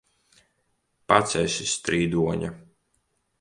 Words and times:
Pats 1.13 1.37
esi 1.41 1.67
strīdoņa! 1.73 2.51